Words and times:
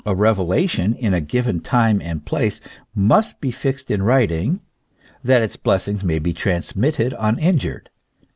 A 0.03 0.15
revelation 0.15 0.95
in 0.95 1.13
a 1.13 1.21
given 1.21 1.59
time 1.59 2.01
and 2.01 2.25
place 2.25 2.59
must 2.95 3.39
be 3.39 3.51
fixed 3.51 3.91
in 3.91 4.01
writing, 4.01 4.61
that 5.23 5.43
its 5.43 5.57
blessings 5.57 6.03
may 6.03 6.17
be 6.17 6.33
transmitted 6.33 7.13
uninjured. 7.19 7.91